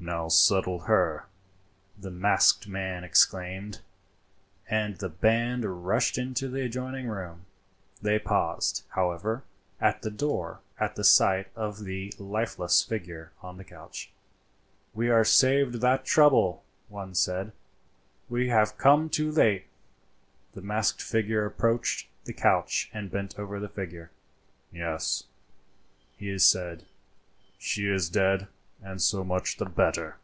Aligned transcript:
"Now 0.00 0.28
settle 0.28 0.78
her!" 0.82 1.26
the 1.98 2.10
masked 2.12 2.68
man 2.68 3.02
exclaimed, 3.02 3.80
and 4.70 4.96
the 4.96 5.08
band 5.08 5.64
rushed 5.84 6.16
into 6.16 6.48
the 6.48 6.62
adjoining 6.62 7.08
room. 7.08 7.46
They 8.00 8.20
paused, 8.20 8.84
however, 8.90 9.42
at 9.80 10.00
the 10.02 10.10
door 10.12 10.60
at 10.78 10.94
the 10.94 11.02
sight 11.04 11.48
of 11.56 11.82
the 11.84 12.14
lifeless 12.16 12.80
figure 12.80 13.32
on 13.42 13.56
the 13.58 13.64
couch. 13.64 14.12
"We 14.94 15.10
are 15.10 15.24
saved 15.24 15.80
that 15.80 16.04
trouble," 16.06 16.64
one 16.88 17.14
said; 17.16 17.52
"we 18.30 18.48
have 18.48 18.78
come 18.78 19.10
too 19.10 19.32
late." 19.32 19.66
The 20.54 20.62
masked 20.62 21.02
figure 21.02 21.44
approached 21.44 22.06
the 22.24 22.32
couch 22.32 22.88
and 22.94 23.10
bent 23.10 23.36
over 23.36 23.58
the 23.58 23.68
figure. 23.68 24.12
"Yes," 24.72 25.24
he 26.16 26.38
said, 26.38 26.84
"she 27.58 27.88
is 27.88 28.08
dead, 28.08 28.46
and 28.80 29.02
so 29.02 29.24
much 29.24 29.56
the 29.56 29.64
better." 29.64 30.16